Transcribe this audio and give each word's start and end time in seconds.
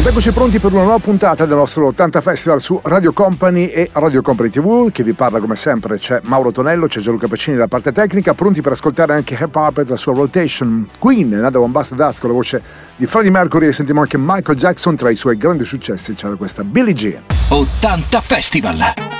Ed 0.00 0.06
eccoci 0.06 0.32
pronti 0.32 0.58
per 0.58 0.72
una 0.72 0.84
nuova 0.84 0.98
puntata 0.98 1.44
del 1.44 1.58
nostro 1.58 1.84
80 1.88 2.22
Festival 2.22 2.58
su 2.58 2.80
Radio 2.84 3.12
Company 3.12 3.66
e 3.66 3.90
Radio 3.92 4.22
Company 4.22 4.48
TV. 4.48 4.90
Che 4.90 5.02
vi 5.02 5.12
parla 5.12 5.40
come 5.40 5.56
sempre 5.56 5.98
c'è 5.98 6.20
Mauro 6.22 6.52
Tonello, 6.52 6.86
c'è 6.86 7.00
Gianluca 7.00 7.28
Pacini 7.28 7.56
della 7.56 7.68
parte 7.68 7.92
tecnica, 7.92 8.32
pronti 8.32 8.62
per 8.62 8.72
ascoltare 8.72 9.12
anche 9.12 9.36
Hair 9.36 9.50
Puppet, 9.50 9.90
la 9.90 9.96
sua 9.96 10.14
rotation. 10.14 10.88
Queen, 10.98 11.28
Nada 11.28 11.60
One 11.60 11.70
Bust 11.70 11.94
Dust 11.96 12.18
con 12.18 12.30
la 12.30 12.34
voce 12.34 12.62
di 12.96 13.04
Freddie 13.04 13.30
Mercury 13.30 13.66
e 13.66 13.72
sentiamo 13.74 14.00
anche 14.00 14.16
Michael 14.16 14.56
Jackson 14.56 14.96
tra 14.96 15.10
i 15.10 15.16
suoi 15.16 15.36
grandi 15.36 15.66
successi. 15.66 16.14
C'era 16.14 16.34
questa 16.34 16.64
Billie 16.64 16.94
Jean. 16.94 17.22
80 17.50 18.20
Festival! 18.22 19.19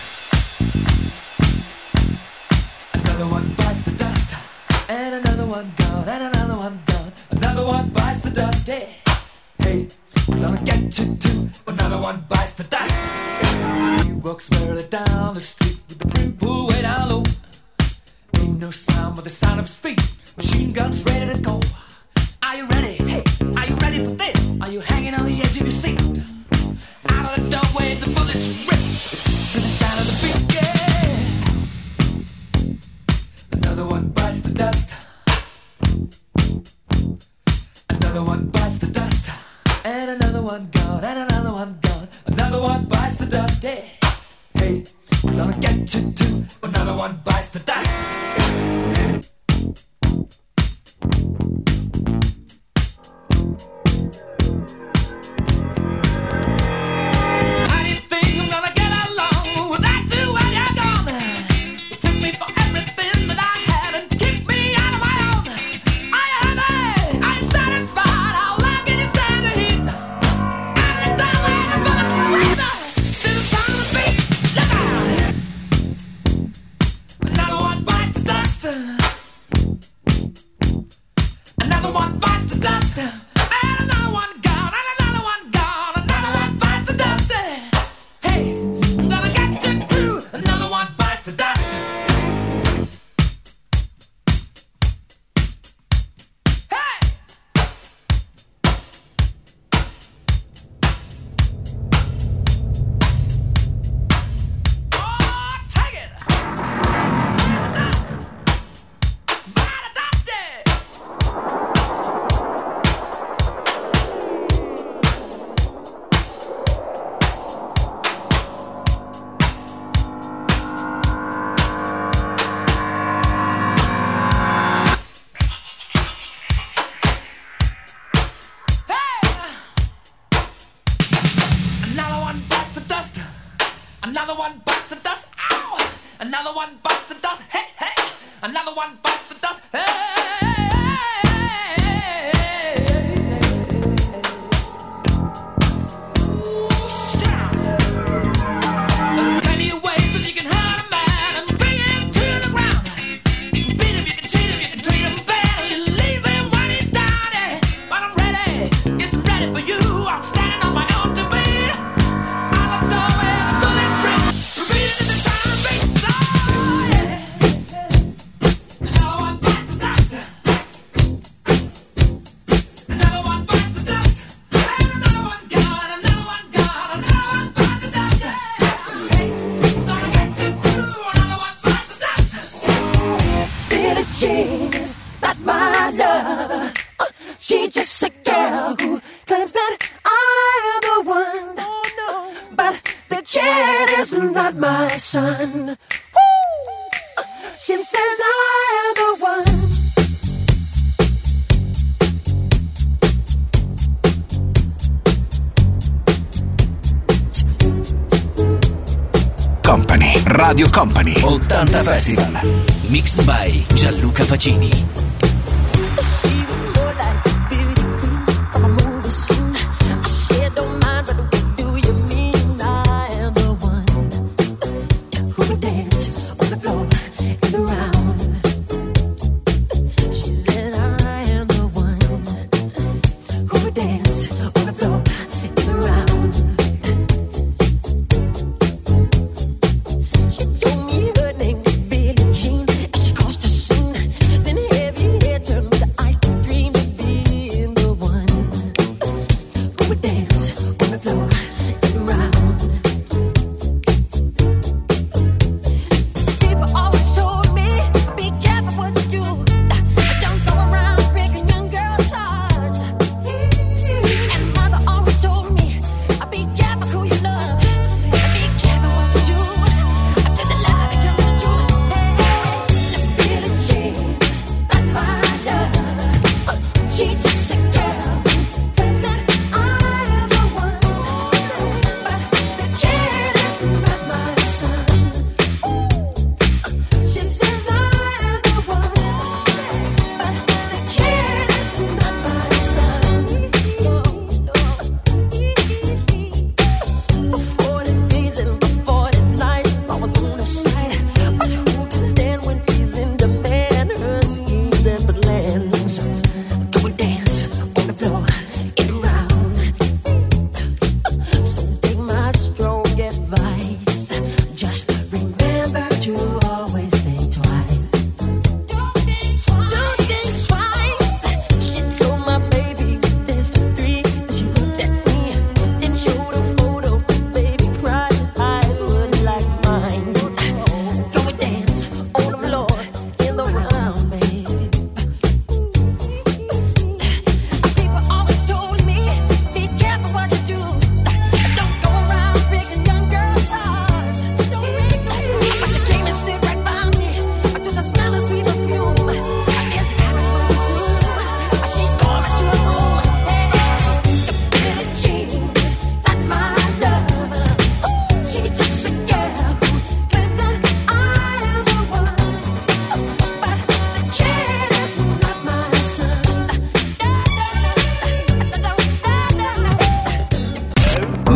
One 138.81 138.97
bites 139.03 139.27
the 139.27 139.35
dust. 139.35 139.61
Radio 139.73 140.50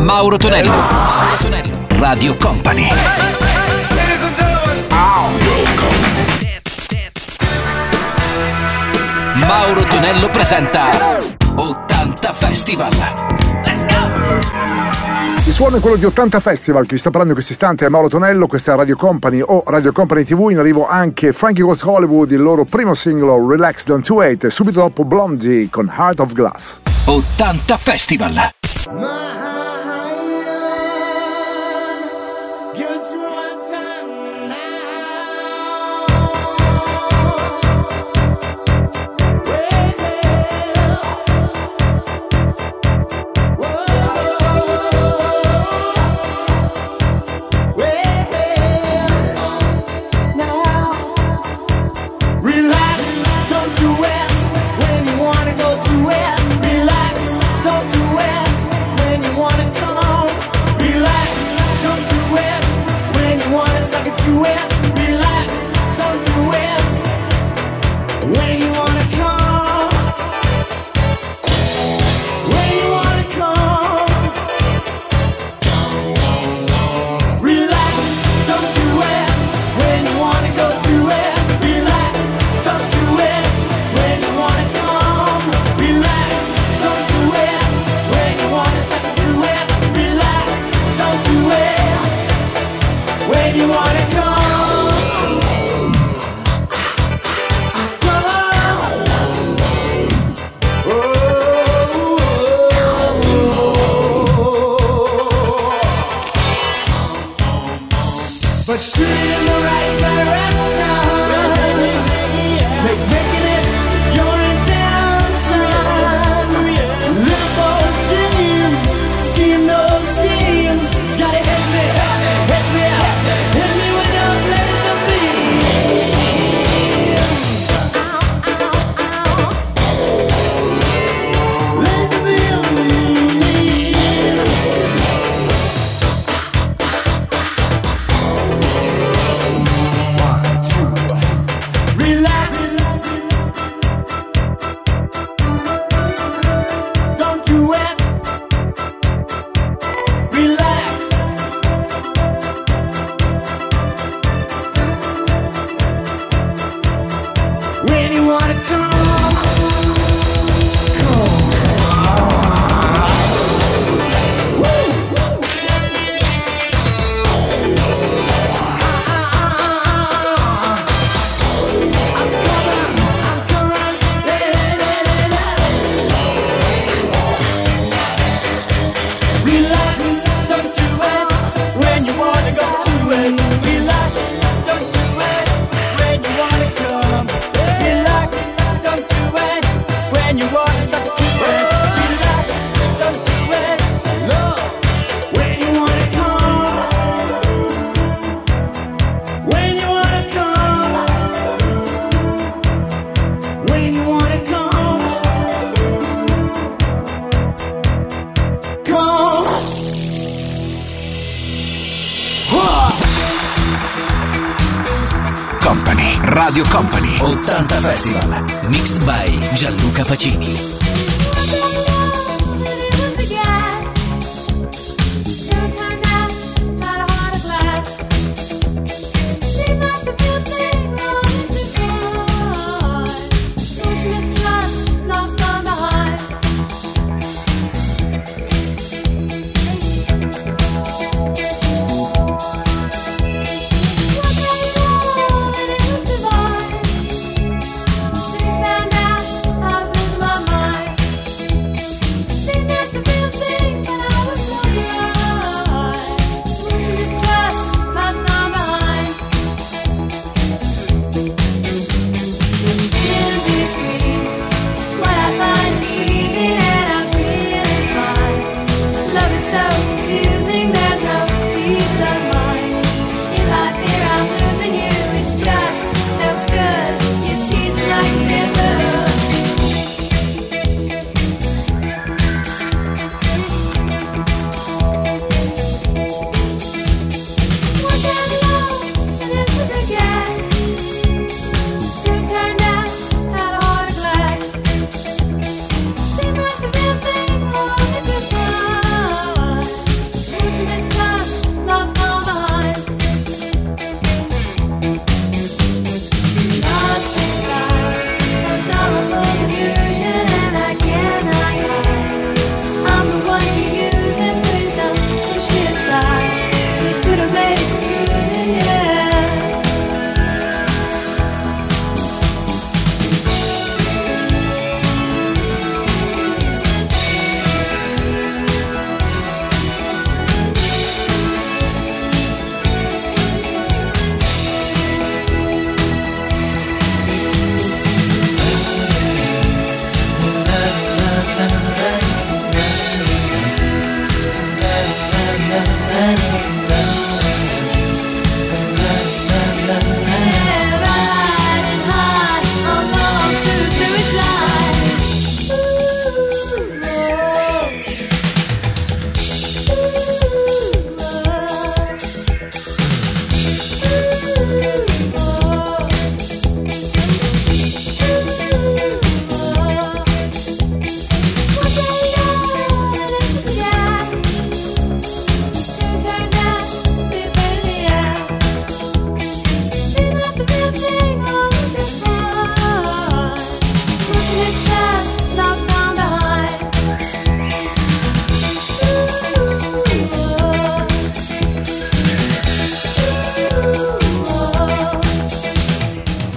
Mauro 0.05 0.37
Tonello. 0.37 0.69
Mauro 0.69 1.35
Tonello. 1.39 1.87
Radio 1.97 2.37
Company. 2.37 2.87
Mauro 9.33 9.83
Tonello 9.83 10.29
presenta 10.29 10.89
80 11.55 12.33
Festival. 12.33 12.95
Let's 13.63 13.85
go! 13.87 15.43
Il 15.43 15.51
suono 15.51 15.77
è 15.77 15.79
quello 15.79 15.95
di 15.95 16.05
80 16.05 16.39
Festival, 16.39 16.83
chi 16.83 16.93
vi 16.93 16.97
sta 16.99 17.09
parlando 17.09 17.33
in 17.33 17.39
questo 17.39 17.53
istante 17.53 17.87
è 17.87 17.89
Mauro 17.89 18.07
Tonello, 18.07 18.45
questa 18.45 18.73
è 18.73 18.75
Radio 18.75 18.95
Company 18.95 19.41
o 19.43 19.63
Radio 19.65 19.91
Company 19.91 20.23
TV, 20.23 20.49
in 20.51 20.59
arrivo 20.59 20.87
anche 20.87 21.33
Frankie 21.33 21.63
West 21.63 21.83
Hollywood, 21.83 22.29
il 22.29 22.43
loro 22.43 22.63
primo 22.63 22.93
singolo 22.93 23.43
Relax 23.43 23.85
Don't 23.85 24.05
To 24.05 24.13
Wait, 24.13 24.43
e 24.43 24.51
subito 24.51 24.81
dopo 24.81 25.03
Blondie 25.03 25.67
con 25.71 25.91
Heart 25.91 26.19
of 26.19 26.33
Glass. 26.33 26.79
80 27.05 27.77
Festival. 27.77 28.53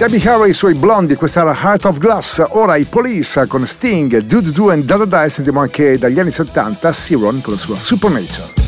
Debbie 0.08 0.26
Harry 0.26 0.54
sui 0.54 0.72
blondi, 0.72 1.16
questa 1.16 1.42
era 1.42 1.52
Heart 1.52 1.84
of 1.84 1.98
Glass, 1.98 2.42
ora 2.48 2.76
i 2.76 2.84
Police 2.84 3.46
con 3.46 3.66
Sting, 3.66 4.20
Do 4.20 4.40
Do 4.40 4.50
Do 4.50 4.70
and 4.70 4.84
Da 4.84 4.96
Da 4.96 5.04
Da 5.04 5.24
e 5.24 5.28
sentiamo 5.28 5.60
anche 5.60 5.98
dagli 5.98 6.18
anni 6.18 6.30
70 6.30 6.90
Siron 6.92 7.42
con 7.42 7.52
la 7.52 7.58
sua 7.58 7.78
Supernature. 7.78 8.67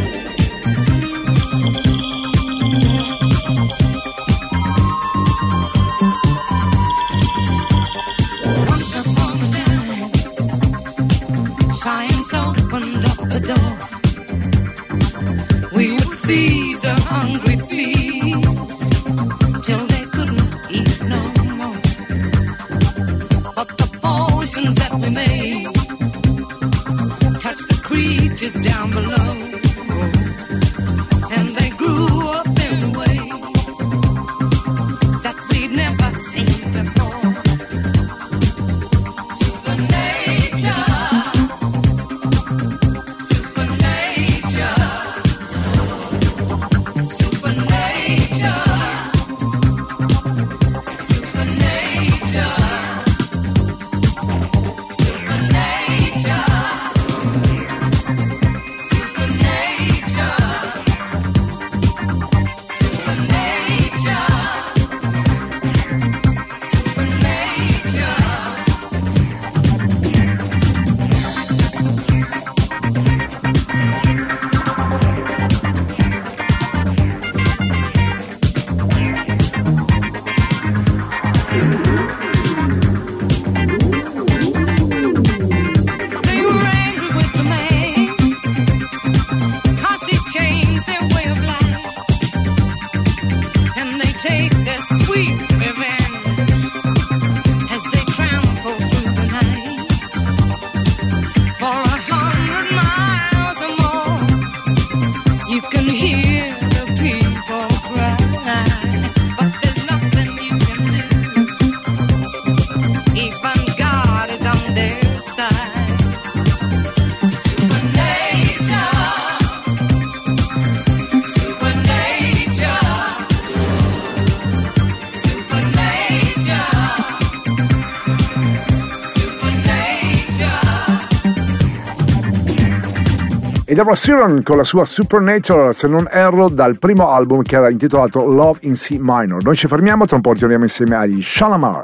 ed 133.71 133.77
era 133.77 133.95
Siren 133.95 134.43
con 134.43 134.57
la 134.57 134.65
sua 134.65 134.83
Supernatural, 134.83 135.73
se 135.73 135.87
non 135.87 136.05
erro, 136.11 136.49
dal 136.49 136.77
primo 136.77 137.09
album 137.11 137.41
che 137.41 137.55
era 137.55 137.69
intitolato 137.69 138.25
Love 138.25 138.59
in 138.63 138.73
C 138.73 138.97
Minor. 138.99 139.41
Noi 139.41 139.55
ci 139.55 139.67
fermiamo, 139.67 140.05
tra 140.05 140.17
un 140.17 140.21
po' 140.21 140.33
torniamo 140.33 140.65
insieme 140.65 140.97
agli 140.97 141.23
Shalamar. 141.23 141.79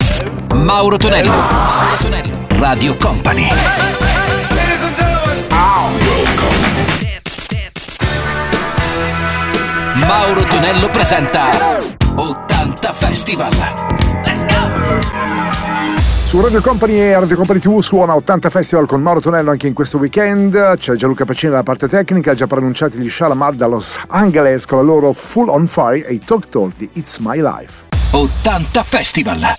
Mauro 0.54 0.98
Tonello, 0.98 1.30
Mauro 1.30 1.96
Tonello, 2.02 2.46
Radio 2.60 2.98
Company. 2.98 3.48
Mauro 9.96 10.44
Tonello 10.44 10.90
presenta 10.90 11.50
80 12.16 12.92
Festival. 12.92 13.97
Radio 16.42 16.62
Company 16.62 16.94
e 16.94 17.20
Radio 17.20 17.36
Company 17.36 17.60
TV 17.60 17.80
suona 17.80 18.16
80 18.16 18.50
Festival 18.50 18.86
con 18.86 19.02
Mauro 19.02 19.20
Tonello 19.20 19.50
anche 19.50 19.68
in 19.68 19.74
questo 19.74 19.98
weekend. 19.98 20.78
C'è 20.78 20.94
Gianluca 20.94 21.26
Pacini 21.26 21.52
dalla 21.52 21.64
parte 21.64 21.88
tecnica, 21.88 22.34
già 22.36 22.46
pronunciati 22.46 23.00
gli 23.00 23.10
Shalamar 23.10 23.56
da 23.56 23.66
Los 23.66 24.00
Angeles 24.08 24.66
con 24.66 24.78
la 24.78 24.84
loro 24.84 25.14
Full 25.14 25.50
on 25.50 25.66
Fire 25.66 26.06
e 26.06 26.14
i 26.14 26.20
Talk 26.20 26.48
Talk 26.50 26.74
di 26.78 26.90
It's 26.94 27.18
My 27.18 27.42
Life. 27.42 27.86
80 28.12 28.84
Festival! 28.84 29.56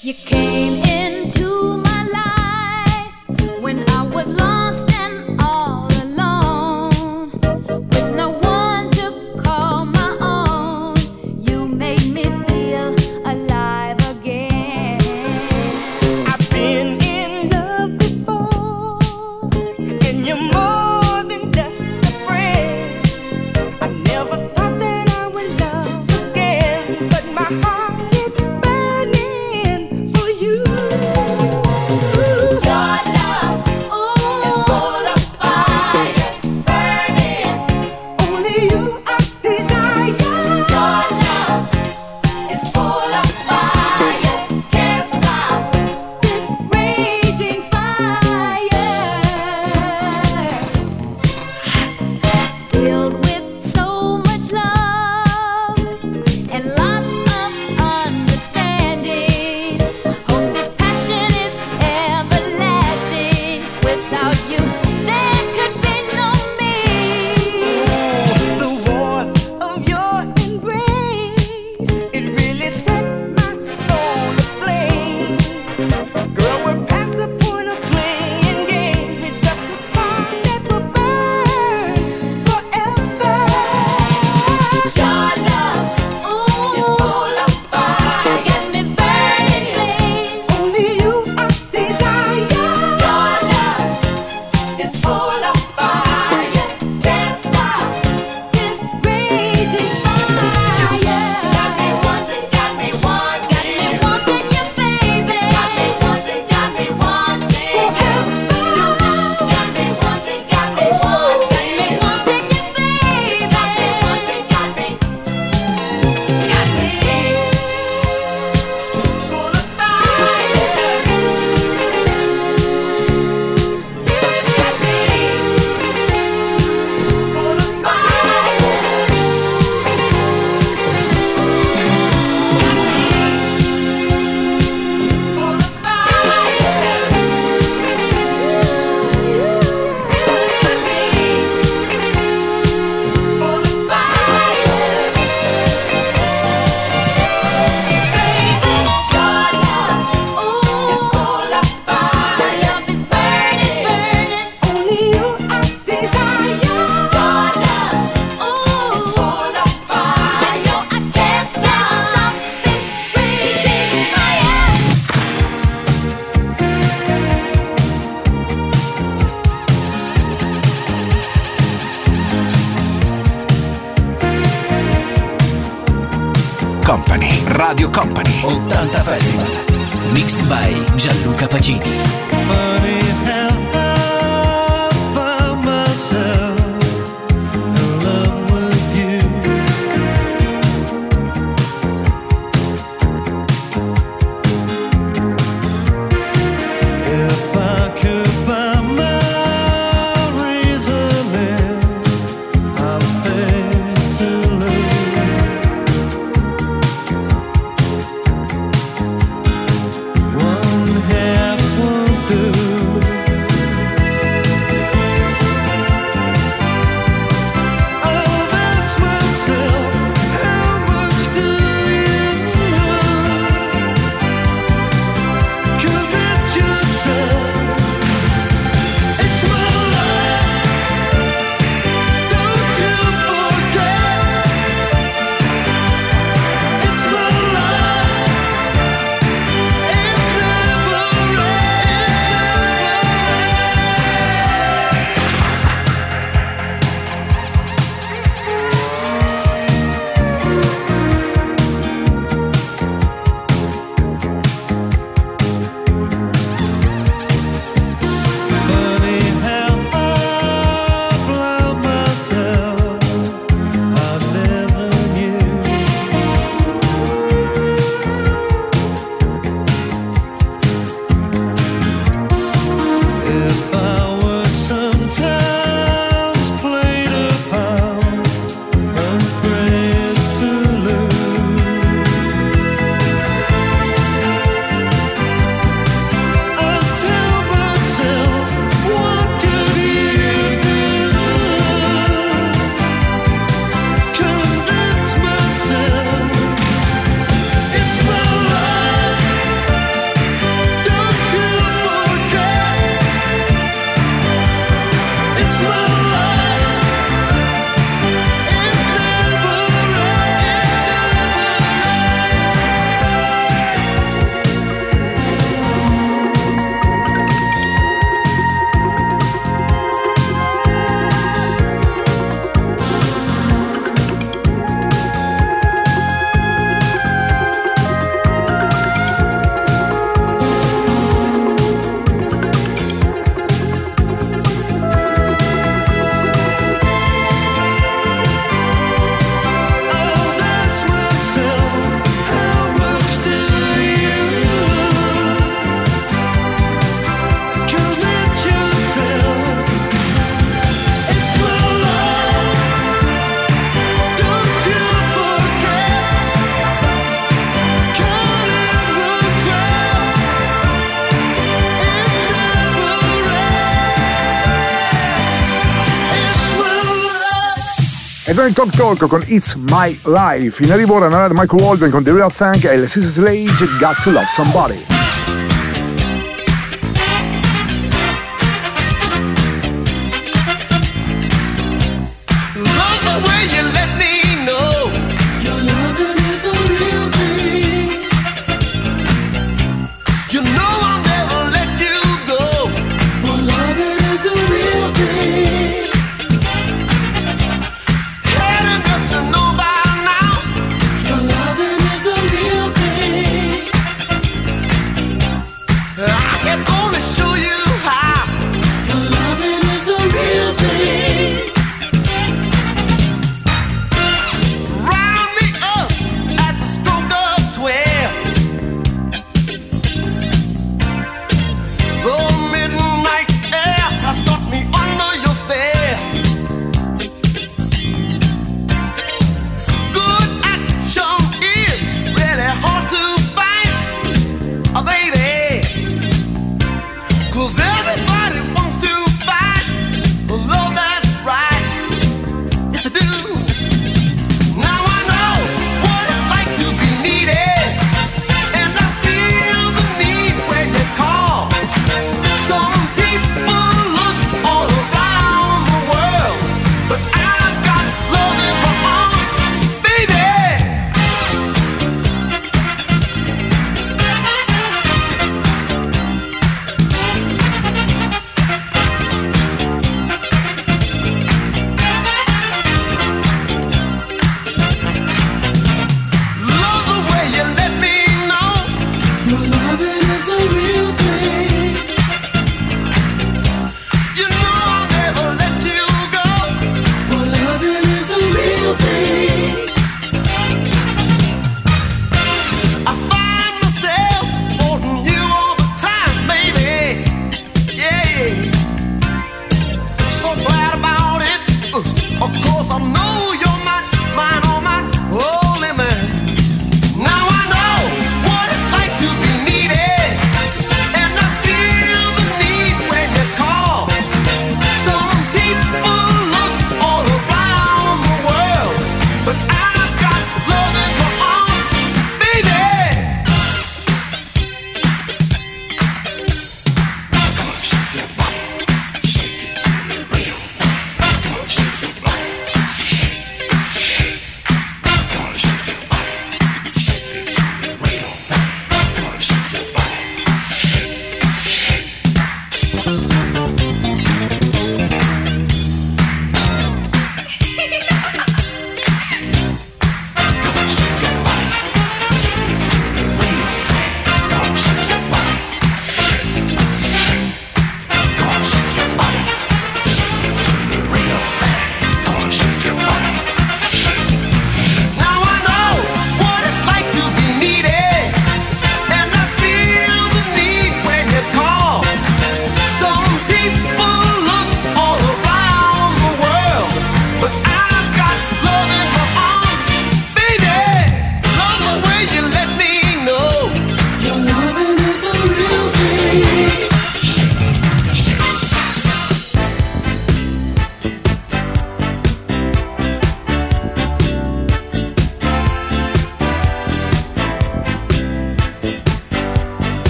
American 368.49 368.71
Talk 368.71 368.99
Talk 368.99 369.09
con 369.11 369.23
It's 369.27 369.57
My 369.57 369.99
Life. 370.05 370.63
In 370.63 370.73
arrivo 370.73 370.95
ora 370.95 371.09
Michael 371.35 371.63
Walden 371.63 371.91
con 371.91 372.03
The 372.03 372.13
Real 372.13 372.33
Thing 372.33 372.65
e 372.65 372.77
il 372.77 372.89
Sister 372.89 373.25
Slage 373.25 373.67
Got 373.79 374.01
to 374.03 374.11
Love 374.11 374.27
Somebody. 374.27 374.98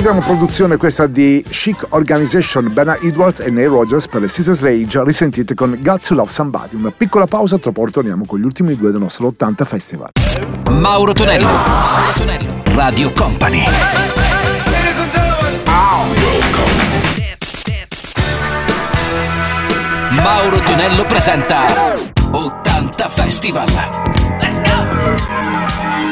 Ricordiamo 0.00 0.26
produzione 0.26 0.78
questa 0.78 1.06
di 1.06 1.44
Chic 1.46 1.88
Organization, 1.90 2.72
Bernard 2.72 3.04
Edwards 3.04 3.40
e 3.40 3.50
Neil 3.50 3.68
Rogers 3.68 4.08
per 4.08 4.22
le 4.22 4.28
Sisters 4.28 4.62
Rage, 4.62 5.04
risentite 5.04 5.52
con 5.52 5.76
Got 5.78 6.06
to 6.06 6.14
Love 6.14 6.30
Somebody. 6.30 6.74
Una 6.74 6.90
piccola 6.90 7.26
pausa, 7.26 7.58
tra 7.58 7.70
poco 7.70 7.90
torniamo 7.90 8.24
con 8.24 8.38
gli 8.40 8.44
ultimi 8.44 8.74
due 8.76 8.92
del 8.92 9.00
nostro 9.00 9.26
80 9.26 9.64
Festival. 9.66 10.08
Mauro 10.70 11.12
Tonello. 11.12 11.44
Mauro 11.44 12.12
Tonello. 12.16 12.62
Radio 12.72 13.12
Company. 13.12 13.64
Mauro 20.12 20.60
Tonello 20.60 21.04
presenta 21.04 22.09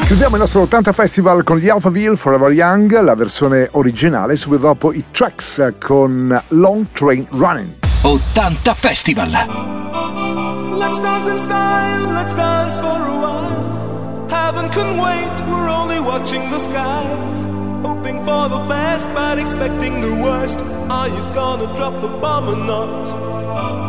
Chiudiamo 0.09 0.37
il 0.37 0.41
nostro 0.41 0.61
80 0.61 0.91
Festival 0.91 1.43
con 1.43 1.57
gli 1.57 1.69
Alphaville 1.69 2.15
Forever 2.15 2.51
Young, 2.51 2.99
la 2.99 3.13
versione 3.13 3.67
originale, 3.73 4.35
subito 4.37 4.63
dopo 4.63 4.91
i 4.91 5.03
tracks 5.11 5.73
con 5.77 6.43
Long 6.47 6.87
Train 6.93 7.27
Running. 7.29 7.75
80 8.01 8.73
Festival. 8.73 9.29
Let's 10.79 10.99
dance 10.99 11.29
in 11.29 11.37
style, 11.37 12.11
let's 12.11 12.33
dance 12.33 12.79
for 12.79 12.87
a 12.87 13.19
while. 13.19 14.25
Heaven 14.31 14.69
can 14.69 14.97
wait, 14.97 15.29
we're 15.47 15.69
only 15.69 15.99
watching 15.99 16.41
the 16.49 16.57
skies. 16.57 17.43
Hoping 17.83 18.19
for 18.25 18.49
the 18.49 18.65
best, 18.67 19.07
but 19.13 19.37
expecting 19.37 20.01
the 20.01 20.23
worst. 20.23 20.59
Are 20.89 21.07
you 21.07 21.21
gonna 21.35 21.71
drop 21.75 22.01
the 22.01 22.07
bomb 22.19 22.49
or 22.49 22.57
not? 22.57 23.88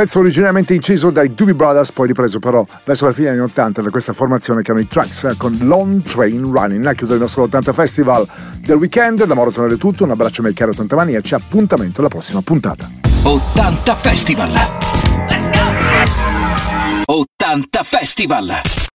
Pezzo 0.00 0.20
originariamente 0.20 0.72
inciso 0.72 1.10
dai 1.10 1.34
Doobie 1.34 1.54
Brothers, 1.54 1.92
poi 1.92 2.06
ripreso 2.06 2.38
però 2.38 2.64
verso 2.86 3.04
la 3.04 3.12
fine 3.12 3.28
degli 3.28 3.38
anni 3.38 3.50
80 3.50 3.82
da 3.82 3.90
questa 3.90 4.14
formazione 4.14 4.62
che 4.62 4.70
erano 4.70 4.82
i 4.82 4.88
Tracks 4.88 5.24
eh, 5.24 5.34
con 5.36 5.54
Long 5.60 6.02
Train 6.02 6.42
Running. 6.42 6.86
A 6.86 6.94
chiudere 6.94 7.18
il 7.18 7.20
nostro 7.20 7.42
80 7.42 7.74
Festival 7.74 8.26
del 8.60 8.76
weekend. 8.76 9.26
Da 9.26 9.34
Mauro 9.34 9.50
Tonello 9.50 9.74
è 9.74 9.76
tutto, 9.76 10.04
un 10.04 10.10
abbraccio 10.10 10.40
ai 10.42 10.54
cari 10.54 10.70
80 10.70 10.96
mania, 10.96 11.20
ci 11.20 11.34
appuntamento 11.34 12.00
alla 12.00 12.08
prossima 12.08 12.40
puntata. 12.40 12.88
80 13.24 13.94
Festival. 13.94 14.50
Let's 15.28 15.50
go! 15.50 17.04
80 17.04 17.82
Festival. 17.82 18.88